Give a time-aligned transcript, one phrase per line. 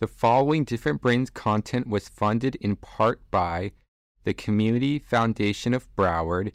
[0.00, 3.72] The following Different Brains content was funded in part by
[4.22, 6.52] the Community Foundation of Broward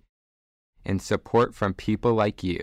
[0.86, 2.62] and support from people like you.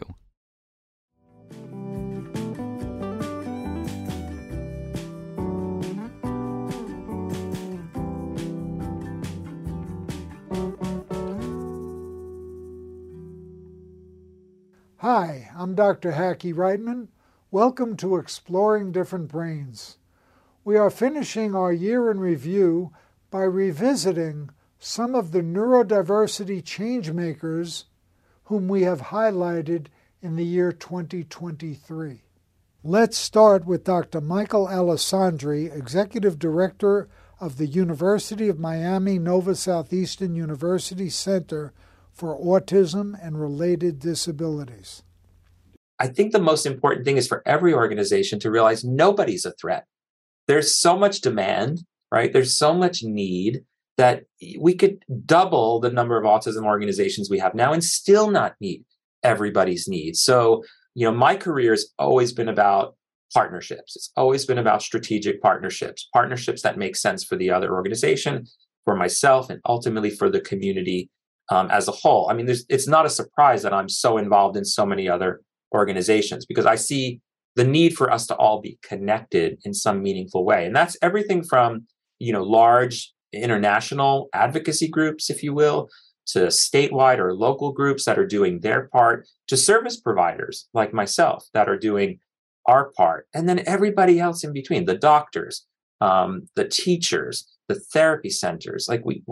[14.97, 16.13] Hi, I'm Dr.
[16.13, 17.09] Hackie Reitman.
[17.51, 19.99] Welcome to Exploring Different Brains.
[20.63, 22.93] We are finishing our year in review
[23.31, 27.85] by revisiting some of the neurodiversity changemakers
[28.45, 29.87] whom we have highlighted
[30.21, 32.25] in the year 2023.
[32.85, 34.21] Let's start with Dr.
[34.21, 37.09] Michael Alessandri, Executive Director
[37.41, 41.73] of the University of Miami Nova Southeastern University Center
[42.13, 45.05] for Autism and Related Disabilities.
[45.99, 49.87] I think the most important thing is for every organization to realize nobody's a threat
[50.51, 52.33] there's so much demand, right?
[52.33, 53.61] There's so much need
[53.99, 54.25] that
[54.59, 58.85] we could double the number of autism organizations we have now and still not meet
[59.23, 60.21] everybody's needs.
[60.21, 60.65] So,
[60.97, 62.97] you know, my career has always been about
[63.33, 63.95] partnerships.
[63.95, 68.45] It's always been about strategic partnerships, partnerships that make sense for the other organization,
[68.85, 71.11] for myself, and ultimately for the community
[71.53, 72.29] um, as a whole.
[72.29, 76.45] I mean, it's not a surprise that I'm so involved in so many other organizations
[76.45, 77.21] because I see
[77.57, 80.65] the need for us to all be connected in some meaningful way.
[80.65, 81.87] And that's everything from,
[82.19, 85.89] you know, large international advocacy groups, if you will,
[86.27, 91.47] to statewide or local groups that are doing their part, to service providers like myself
[91.55, 92.21] that are doing
[92.67, 95.67] our part, and then everybody else in between the doctors,
[96.01, 98.87] um, the teachers, the therapy centers.
[98.89, 99.23] Like we,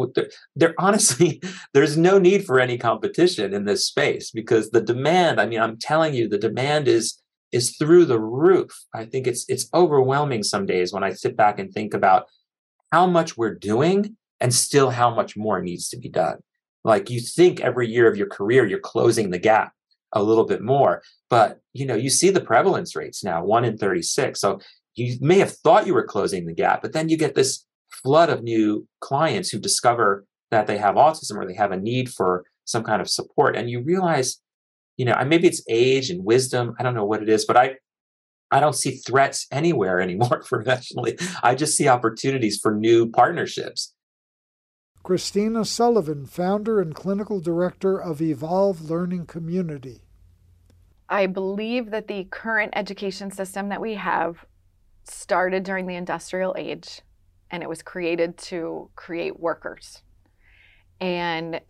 [0.57, 1.41] they're honestly,
[1.75, 5.41] there's no need for any competition in this space because the demand.
[5.41, 7.21] I mean, I'm telling you, the demand is
[7.53, 8.71] is through the roof.
[8.95, 12.27] I think it's it's overwhelming some days when I sit back and think about
[12.93, 16.39] how much we're doing and still how much more needs to be done.
[16.85, 19.73] Like you think every year of your career you're closing the gap
[20.13, 23.77] a little bit more, but you know, you see the prevalence rates now, 1 in
[23.77, 24.41] 36.
[24.41, 24.61] So
[24.95, 28.31] you may have thought you were closing the gap, but then you get this flood
[28.31, 32.45] of new clients who discover that they have autism or they have a need for
[32.65, 34.41] some kind of support and you realize
[34.99, 36.75] you know, maybe it's age and wisdom.
[36.79, 37.77] I don't know what it is, but I
[38.51, 41.17] I don't see threats anywhere anymore professionally.
[41.43, 43.95] I just see opportunities for new partnerships.
[45.05, 50.03] Christina Sullivan, founder and clinical director of Evolve Learning Community.
[51.09, 54.45] I believe that the current education system that we have
[55.05, 57.01] started during the industrial age
[57.51, 60.03] and it was created to create workers.
[61.01, 61.61] And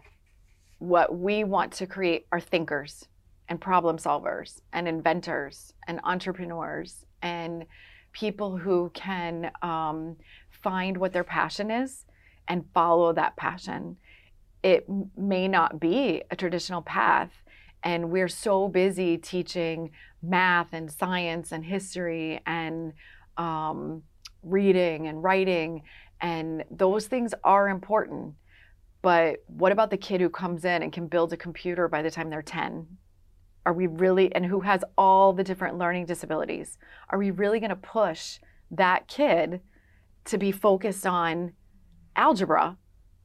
[0.79, 3.07] what we want to create are thinkers
[3.49, 7.65] and problem solvers and inventors and entrepreneurs and
[8.13, 10.17] people who can um,
[10.51, 12.05] find what their passion is
[12.49, 13.97] and follow that passion.
[14.63, 17.31] It may not be a traditional path.
[17.85, 22.93] And we're so busy teaching math and science and history and
[23.37, 24.03] um,
[24.43, 25.83] reading and writing.
[26.21, 28.35] And those things are important.
[29.01, 32.11] But what about the kid who comes in and can build a computer by the
[32.11, 32.87] time they're 10
[33.69, 36.79] are we really, and who has all the different learning disabilities,
[37.11, 38.39] are we really going to push
[38.71, 39.61] that kid
[40.25, 41.53] to be focused on
[42.17, 42.79] algebra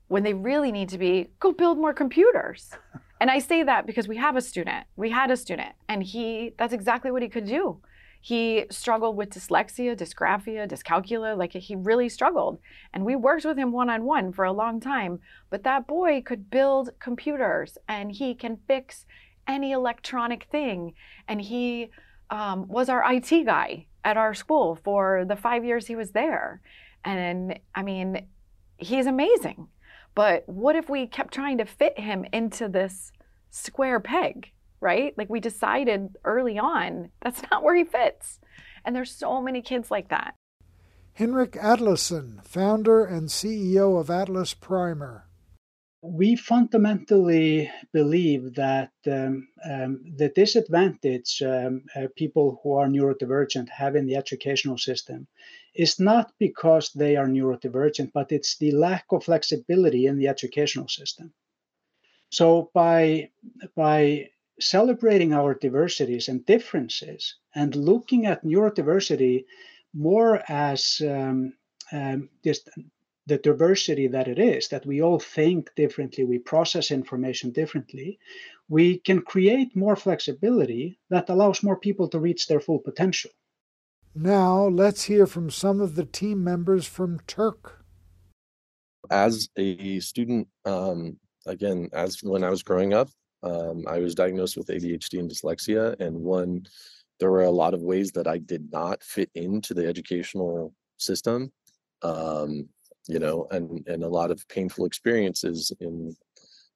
[0.09, 2.72] when they really need to be go build more computers?
[3.22, 6.54] and I say that because we have a student, we had a student, and he,
[6.58, 7.80] that's exactly what he could do.
[8.20, 12.60] He struggled with dyslexia, dysgraphia, dyscalculia, like he really struggled.
[12.94, 15.20] And we worked with him one on one for a long time.
[15.50, 19.06] But that boy could build computers and he can fix
[19.48, 20.94] any electronic thing.
[21.28, 21.90] And he
[22.30, 26.62] um, was our IT guy at our school for the five years he was there.
[27.06, 28.28] And I mean,
[28.78, 29.68] he's amazing.
[30.16, 33.12] But what if we kept trying to fit him into this
[33.50, 35.14] square peg, right?
[35.18, 38.40] Like we decided early on that's not where he fits.
[38.86, 40.36] And there's so many kids like that.
[41.18, 45.28] Hinrik Atlason, founder and CEO of Atlas Primer
[46.03, 53.95] we fundamentally believe that um, um, the disadvantage um, uh, people who are neurodivergent have
[53.95, 55.25] in the educational system
[55.73, 60.89] is not because they are neurodivergent, but it's the lack of flexibility in the educational
[60.89, 61.33] system.
[62.29, 63.29] So by
[63.75, 64.29] by
[64.59, 69.45] celebrating our diversities and differences and looking at neurodiversity
[69.94, 71.53] more as um,
[71.94, 72.69] um, just
[73.25, 78.20] the diversity that it is, that we all think differently, we process information differently,
[78.70, 83.31] we can create more flexibility that allows more people to reach their full potential.
[84.16, 87.72] Now let's hear from some of the team members from TERC.
[89.10, 93.10] As a student, um, again, as when I was growing up,
[93.42, 96.66] um, I was diagnosed with ADHD and dyslexia, and one,
[97.20, 101.52] there were a lot of ways that I did not fit into the educational system,
[102.04, 102.70] um,
[103.07, 106.15] you know, and and a lot of painful experiences in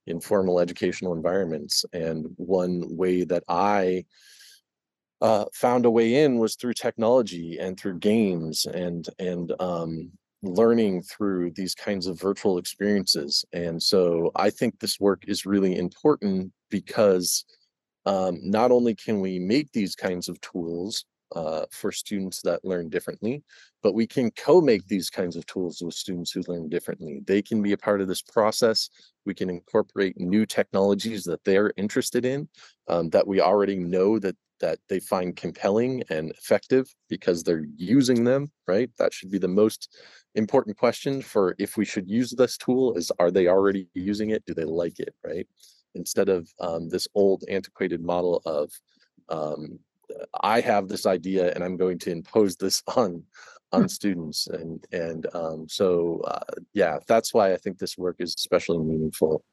[0.07, 1.85] in formal educational environments.
[1.94, 4.06] And one way that I
[5.21, 10.12] uh, found a way in was through technology and through games and and um,
[10.44, 13.44] learning through these kinds of virtual experiences.
[13.53, 17.45] And so I think this work is really important because
[18.06, 22.88] um, not only can we make these kinds of tools uh, for students that learn
[22.89, 23.44] differently,
[23.83, 27.21] but we can co-make these kinds of tools with students who learn differently.
[27.25, 28.89] They can be a part of this process.
[29.25, 32.50] We can incorporate new technologies that they're interested in,
[32.88, 38.24] um, that we already know that that they find compelling and effective because they're using
[38.24, 38.89] them, right?
[38.97, 39.95] That should be the most
[40.35, 44.44] important question for if we should use this tool is are they already using it?
[44.45, 45.47] Do they like it, right?
[45.95, 48.71] Instead of um, this old antiquated model of
[49.29, 49.79] um,
[50.42, 53.24] I have this idea and I'm going to impose this on
[53.74, 56.40] on students and and um, so uh,
[56.74, 59.44] yeah that's why I think this work is especially meaningful.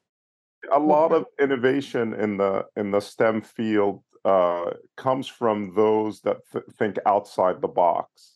[0.71, 6.37] A lot of innovation in the in the STEM field uh, comes from those that
[6.51, 8.31] th- think outside the box.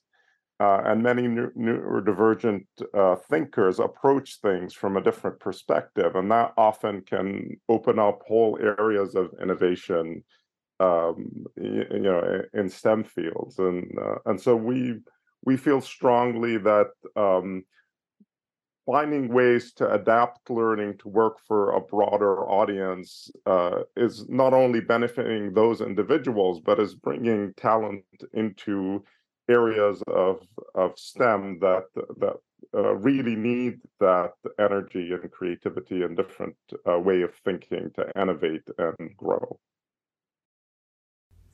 [0.62, 6.54] Uh, and many new neurodivergent uh, thinkers approach things from a different perspective, and that
[6.58, 10.22] often can open up whole areas of innovation,
[10.80, 13.60] um, you, you, know, in STEM fields.
[13.60, 15.00] And uh, and so we
[15.44, 17.64] we feel strongly that um,
[18.86, 24.82] finding ways to adapt learning to work for a broader audience uh, is not only
[24.82, 28.04] benefiting those individuals, but is bringing talent
[28.34, 29.04] into
[29.50, 30.42] areas of
[30.76, 31.86] of STEM that
[32.18, 32.38] that
[32.74, 36.56] uh, really need that energy and creativity and different
[36.88, 39.60] uh, way of thinking to innovate and grow.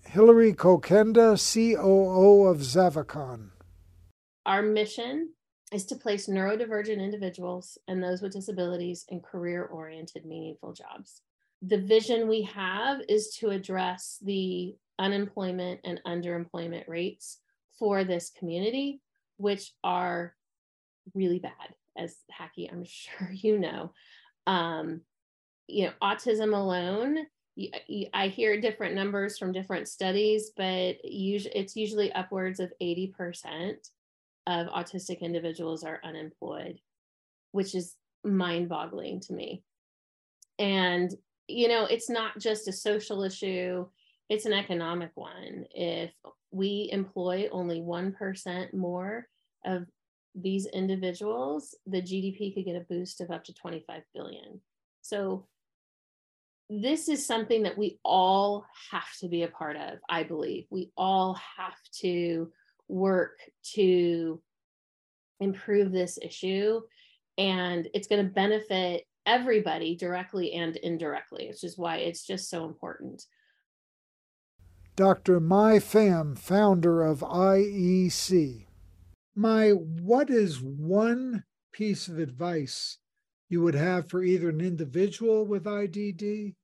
[0.08, 3.50] Hilary Kokenda, COO of Zavikon.
[4.46, 5.30] Our mission
[5.74, 11.22] is to place neurodivergent individuals and those with disabilities in career oriented, meaningful jobs.
[11.62, 17.40] The vision we have is to address the unemployment and underemployment rates
[17.78, 19.02] for this community,
[19.38, 20.36] which are
[21.14, 23.92] really bad, as Hackie, I'm sure you know.
[24.48, 25.02] Um,
[25.68, 27.18] you know, autism alone,
[28.14, 33.76] I hear different numbers from different studies, but it's usually upwards of 80%
[34.48, 36.80] of autistic individuals are unemployed,
[37.52, 39.64] which is mind boggling to me.
[40.60, 41.14] And,
[41.48, 43.88] you know, it's not just a social issue,
[44.30, 45.66] it's an economic one.
[45.72, 46.12] If
[46.52, 49.28] we employ only 1% more
[49.66, 49.86] of
[50.34, 54.60] these individuals, the GDP could get a boost of up to 25 billion.
[55.02, 55.48] So,
[56.70, 60.66] this is something that we all have to be a part of, I believe.
[60.70, 62.52] We all have to
[62.88, 63.38] work
[63.74, 64.42] to
[65.40, 66.82] improve this issue
[67.38, 72.66] and it's going to benefit everybody directly and indirectly which is why it's just so
[72.66, 73.24] important
[74.96, 78.66] dr mai pham founder of iec
[79.36, 83.00] mai what is one piece of advice
[83.50, 86.56] you would have for either an individual with idd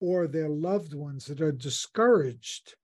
[0.00, 2.74] or their loved ones that are discouraged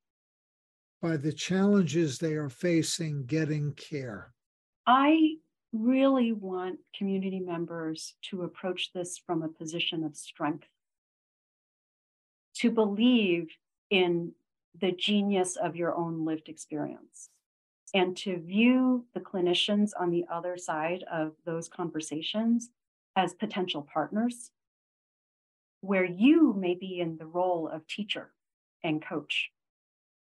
[1.01, 4.33] by the challenges they are facing getting care?
[4.87, 5.37] I
[5.73, 10.69] really want community members to approach this from a position of strength,
[12.57, 13.49] to believe
[13.91, 14.33] in
[14.81, 17.31] the genius of your own lived experience,
[17.93, 22.71] and to view the clinicians on the other side of those conversations
[23.17, 24.51] as potential partners,
[25.81, 28.33] where you may be in the role of teacher
[28.83, 29.51] and coach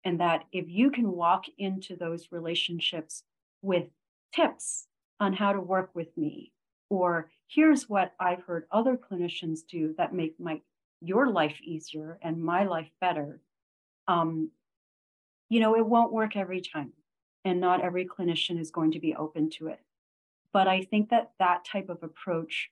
[0.05, 3.23] and that if you can walk into those relationships
[3.63, 3.85] with
[4.33, 4.87] tips
[5.19, 6.53] on how to work with me,
[6.89, 10.61] or here's what I've heard other clinicians do that make my
[11.01, 13.41] your life easier and my life better,
[14.07, 14.51] um,
[15.49, 16.93] you know, it won't work every time,
[17.43, 19.79] and not every clinician is going to be open to it.
[20.55, 22.69] But I think that that type of approach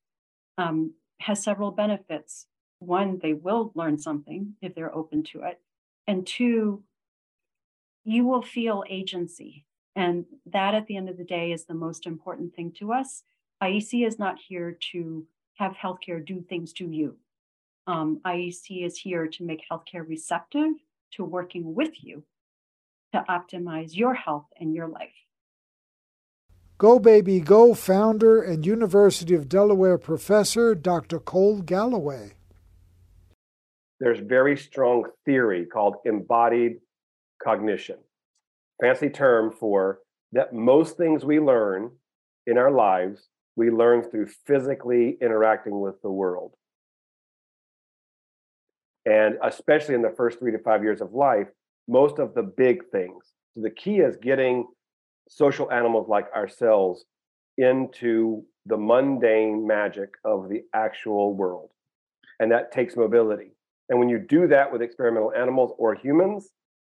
[0.58, 2.48] um, has several benefits.
[2.80, 5.60] One, they will learn something if they're open to it,
[6.08, 6.82] and two,
[8.06, 9.66] you will feel agency.
[9.98, 13.24] And that at the end of the day is the most important thing to us.
[13.62, 17.18] IEC is not here to have healthcare do things to you.
[17.86, 20.76] Um, IEC is here to make healthcare receptive
[21.16, 22.24] to working with you
[23.12, 25.12] to optimize your health and your life.
[26.84, 31.18] Go Baby Go founder and University of Delaware professor Dr.
[31.18, 32.34] Cole Galloway.
[34.02, 36.80] There's very strong theory called embodied
[37.42, 38.00] cognition.
[38.82, 40.00] Fancy term for
[40.34, 41.90] that most things we learn
[42.48, 46.52] in our lives, we learn through physically interacting with the world.
[49.06, 51.48] And especially in the first three to five years of life,
[51.88, 53.24] most of the big things.
[53.54, 54.68] So the key is getting
[55.30, 57.06] social animals like ourselves
[57.58, 61.70] into the mundane magic of the actual world.
[62.40, 63.52] And that takes mobility.
[63.90, 66.50] And when you do that with experimental animals or humans,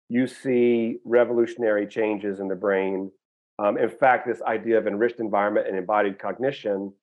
[0.10, 3.12] you see revolutionary changes in the brain.
[3.60, 6.94] Um, in fact, this idea of enriched environment and embodied cognition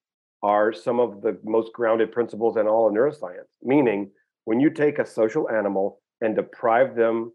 [0.42, 4.10] are some of the most grounded principles in all of neuroscience, meaning
[4.44, 7.32] when you take a social animal and deprive them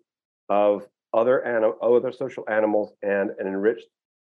[0.49, 3.87] of other anim- other social animals and an enriched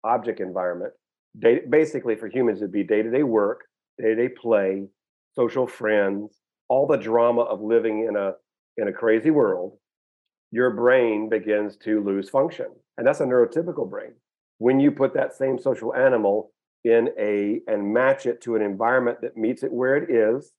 [0.04, 0.94] object environment,
[1.40, 3.66] day- basically for humans it'd be day-to-day work,
[4.00, 4.88] day-to-day play,
[5.34, 6.40] social friends,
[6.70, 8.34] all the drama of living in a
[8.78, 9.78] in a crazy world,
[10.52, 12.68] your brain begins to lose function.
[12.98, 14.14] And that's a neurotypical brain.
[14.58, 16.52] When you put that same social animal
[16.84, 20.52] in a and match it to an environment that meets it where it is,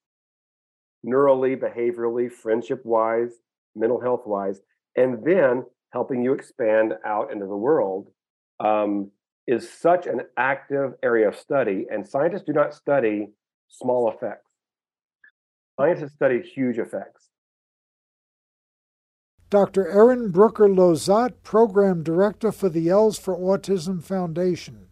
[1.04, 3.40] neurally, behaviorally, friendship wise,
[3.75, 4.61] mental health wise,
[4.97, 5.64] and then
[5.95, 8.11] helping you expand out into the world
[8.59, 9.13] um,
[9.47, 11.87] is such an active area of study.
[11.89, 13.29] And scientists do not study
[13.69, 14.51] small effects,
[15.79, 17.31] scientists study huge effects.
[19.51, 19.89] Dr.
[19.89, 24.89] Erin Brooker Lozott, Program Director for the ELS for Autism Foundation.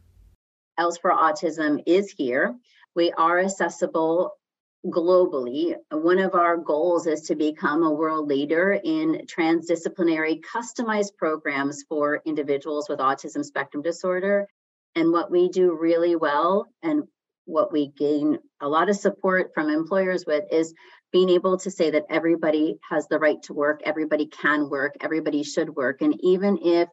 [0.78, 2.54] ELS for Autism is here.
[2.94, 4.36] We are accessible
[4.86, 5.74] globally.
[5.90, 12.20] One of our goals is to become a world leader in transdisciplinary customized programs for
[12.26, 14.48] individuals with autism spectrum disorder.
[14.94, 17.04] And what we do really well and
[17.44, 20.74] what we gain a lot of support from employers with is
[21.12, 25.42] being able to say that everybody has the right to work, everybody can work, everybody
[25.42, 26.00] should work.
[26.02, 26.88] And even if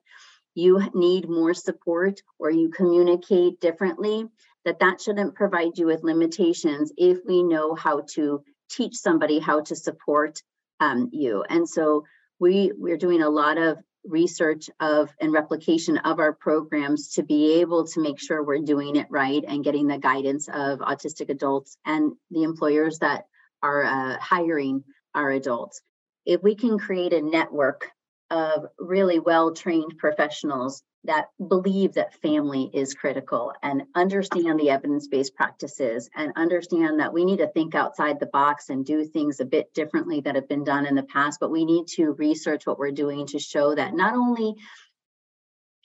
[0.56, 4.26] you need more support or you communicate differently,
[4.66, 9.62] that that shouldn't provide you with limitations if we know how to teach somebody how
[9.62, 10.42] to support
[10.80, 11.44] um, you.
[11.50, 12.06] And so
[12.40, 17.60] we we're doing a lot of research of and replication of our programs to be
[17.60, 21.78] able to make sure we're doing it right and getting the guidance of autistic adults
[21.86, 23.26] and the employers that
[23.62, 25.82] are uh, hiring our adults.
[26.26, 27.92] If we can create a network
[28.30, 35.08] of really well trained professionals that believe that family is critical and understand the evidence
[35.08, 39.40] based practices and understand that we need to think outside the box and do things
[39.40, 42.66] a bit differently that have been done in the past, but we need to research
[42.66, 44.56] what we're doing to show that not only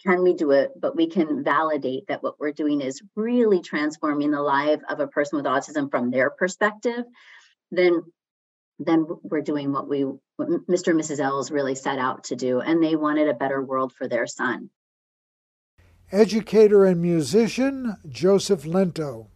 [0.04, 4.32] can we do it, but we can validate that what we're doing is really transforming
[4.32, 7.04] the life of a person with autism from their perspective,
[7.70, 8.02] then
[8.78, 10.02] then we're doing what we
[10.36, 10.88] what Mr.
[10.88, 11.20] and Mrs.
[11.20, 14.70] Els really set out to do, and they wanted a better world for their son.
[16.10, 19.28] Educator and musician Joseph Lento.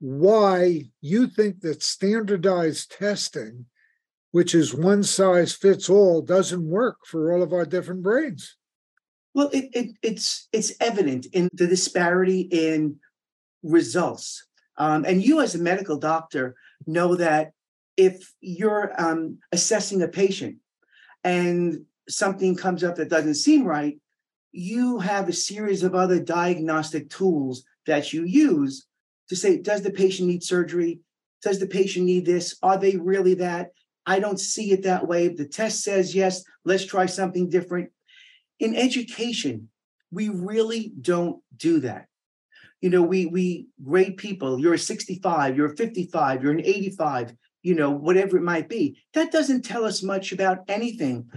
[0.00, 3.66] Why you think that standardized testing,
[4.30, 8.56] which is one size fits all, doesn't work for all of our different brains?
[9.34, 12.98] Well, it, it, it's it's evident in the disparity in
[13.62, 14.46] results,
[14.76, 16.56] um, and you as a medical doctor
[16.86, 17.52] know that
[17.98, 20.56] if you're um, assessing a patient
[21.24, 23.98] and something comes up that doesn't seem right,
[24.52, 28.86] you have a series of other diagnostic tools that you use
[29.28, 31.00] to say, does the patient need surgery?
[31.42, 32.56] Does the patient need this?
[32.62, 33.72] Are they really that?
[34.06, 35.28] I don't see it that way.
[35.28, 37.90] The test says yes, let's try something different.
[38.60, 39.68] In education,
[40.12, 42.06] we really don't do that.
[42.80, 47.34] You know, we we grade people, you're a 65, you're a 55, you're an 85,
[47.62, 49.00] you know, whatever it might be.
[49.14, 51.30] That doesn't tell us much about anything.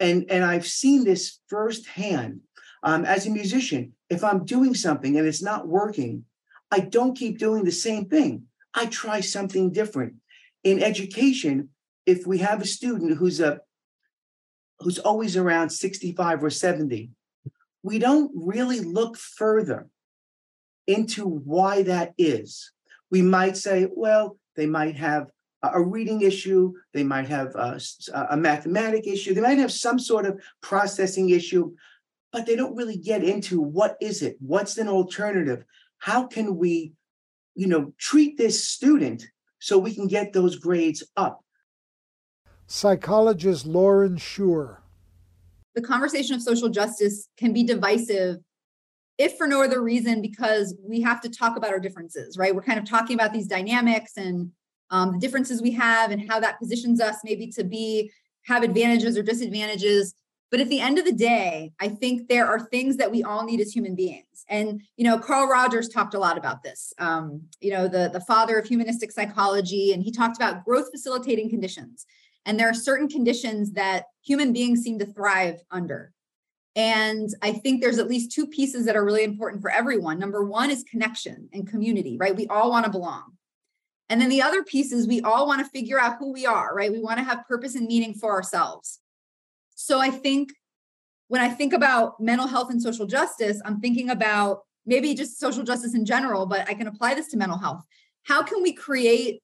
[0.00, 2.40] And, and I've seen this firsthand.
[2.82, 6.24] Um, as a musician, if I'm doing something and it's not working,
[6.70, 8.44] I don't keep doing the same thing.
[8.74, 10.14] I try something different.
[10.62, 11.70] In education,
[12.04, 13.60] if we have a student who's a
[14.80, 17.10] who's always around 65 or 70,
[17.82, 19.88] we don't really look further
[20.86, 22.72] into why that is.
[23.10, 25.28] We might say, well, they might have
[25.74, 27.80] a reading issue, they might have a,
[28.30, 31.74] a mathematic issue, they might have some sort of processing issue,
[32.32, 34.36] but they don't really get into what is it?
[34.40, 35.64] What's an alternative?
[35.98, 36.92] How can we,
[37.54, 39.24] you know, treat this student
[39.58, 41.42] so we can get those grades up?
[42.66, 44.82] Psychologist Lauren Shure.
[45.74, 48.38] the conversation of social justice can be divisive
[49.18, 52.62] if for no other reason because we have to talk about our differences right we're
[52.62, 54.50] kind of talking about these dynamics and
[54.90, 58.10] um, the differences we have and how that positions us maybe to be
[58.46, 60.14] have advantages or disadvantages
[60.50, 63.44] but at the end of the day i think there are things that we all
[63.44, 67.42] need as human beings and you know carl rogers talked a lot about this um,
[67.60, 72.06] you know the, the father of humanistic psychology and he talked about growth facilitating conditions
[72.44, 76.12] and there are certain conditions that human beings seem to thrive under
[76.76, 80.18] and I think there's at least two pieces that are really important for everyone.
[80.18, 82.36] Number one is connection and community, right?
[82.36, 83.35] We all want to belong.
[84.08, 86.74] And then the other piece is we all want to figure out who we are,
[86.74, 86.92] right?
[86.92, 89.00] We want to have purpose and meaning for ourselves.
[89.74, 90.50] So I think
[91.28, 95.64] when I think about mental health and social justice, I'm thinking about maybe just social
[95.64, 97.82] justice in general, but I can apply this to mental health.
[98.22, 99.42] How can we create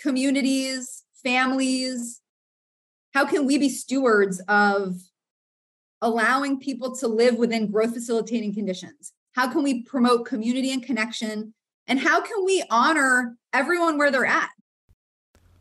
[0.00, 2.20] communities, families?
[3.12, 4.94] How can we be stewards of
[6.00, 9.12] allowing people to live within growth facilitating conditions?
[9.32, 11.54] How can we promote community and connection?
[11.86, 14.50] And how can we honor everyone where they're at?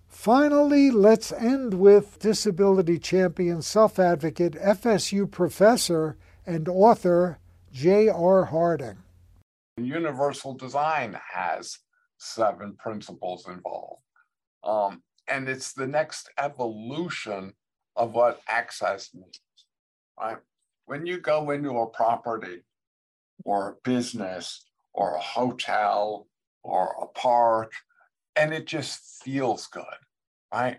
[0.07, 7.39] Finally, let's end with disability champion, self advocate, FSU professor, and author
[7.73, 8.45] J.R.
[8.45, 8.97] Harding.
[9.77, 11.79] Universal design has
[12.17, 14.03] seven principles involved.
[14.63, 17.53] Um, and it's the next evolution
[17.95, 19.39] of what access means
[20.19, 20.37] right?
[20.85, 22.61] When you go into a property
[23.43, 26.27] or a business or a hotel
[26.63, 27.71] or a park,
[28.35, 29.83] and it just feels good,
[30.53, 30.77] right?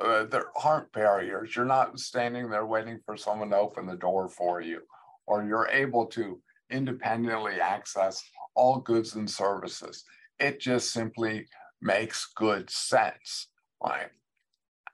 [0.00, 1.54] Uh, there aren't barriers.
[1.54, 4.80] You're not standing there waiting for someone to open the door for you,
[5.26, 6.40] or you're able to
[6.70, 8.22] independently access
[8.54, 10.04] all goods and services.
[10.38, 11.46] It just simply
[11.80, 13.48] makes good sense,
[13.82, 14.10] right?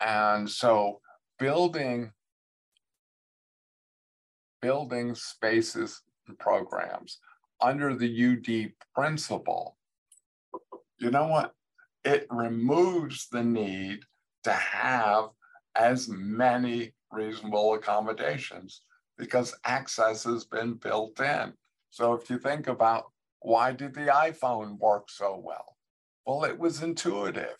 [0.00, 1.00] And so
[1.38, 2.12] building
[4.60, 7.20] building spaces and programs
[7.60, 9.76] under the UD principle,
[10.98, 11.54] you know what?
[12.04, 14.00] It removes the need
[14.44, 15.28] to have
[15.76, 18.82] as many reasonable accommodations
[19.16, 21.52] because access has been built in.
[21.90, 23.06] So if you think about
[23.40, 25.76] why did the iPhone work so well?
[26.26, 27.56] Well, it was intuitive,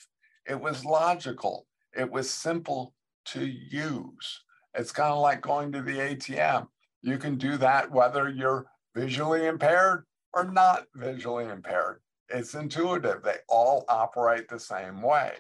[0.47, 2.95] it was logical, it was simple
[3.27, 4.43] to use.
[4.75, 6.67] It's kind of like going to the ATM.
[7.03, 8.67] You can do that whether you're
[8.99, 12.01] visually impaired or not visually impaired.
[12.29, 13.23] It's intuitive.
[13.23, 15.35] They all operate the same way.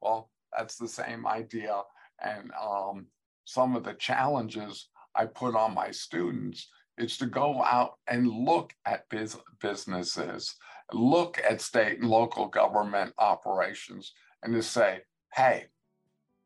[0.00, 1.82] Well, that's the same idea.
[2.24, 3.06] And um,
[3.44, 8.72] some of the challenges I put on my students is to go out and look
[8.86, 10.54] at biz- businesses,
[10.92, 15.00] look at state and local government operations, and to say,
[15.34, 15.66] hey,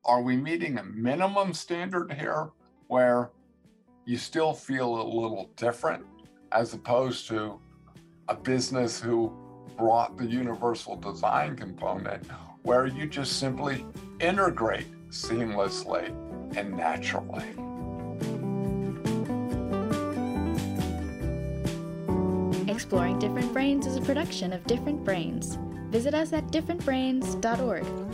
[0.05, 2.51] are we meeting a minimum standard here
[2.89, 3.31] where
[4.05, 6.05] you still feel a little different
[6.53, 7.61] as opposed to
[8.29, 9.33] a business who
[9.77, 12.25] brought the universal design component
[12.63, 13.85] where you just simply
[14.21, 16.09] integrate seamlessly
[16.57, 17.45] and naturally.
[22.69, 25.59] Exploring Different Brains is a production of Different Brains.
[25.91, 28.06] Visit us at differentbrains.org.